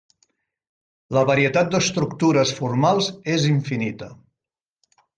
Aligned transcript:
La 1.17 1.23
varietat 1.31 1.69
d’estructures 1.77 2.57
formals 2.63 3.13
és 3.37 3.49
infinita. 3.55 4.13